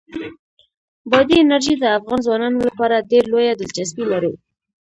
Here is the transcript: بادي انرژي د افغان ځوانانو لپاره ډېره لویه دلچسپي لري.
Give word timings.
بادي 1.09 1.35
انرژي 1.43 1.73
د 1.79 1.83
افغان 1.97 2.19
ځوانانو 2.25 2.59
لپاره 2.69 3.05
ډېره 3.09 3.27
لویه 3.33 3.53
دلچسپي 3.61 4.03
لري. 4.11 4.33